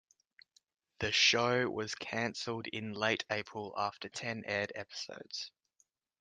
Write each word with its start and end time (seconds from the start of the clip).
The 0.97 1.11
show 1.11 1.69
was 1.69 1.93
canceled 1.93 2.65
in 2.65 2.93
late-April 2.93 3.75
after 3.77 4.09
ten 4.09 4.43
aired 4.47 4.71
episodes. 4.73 5.51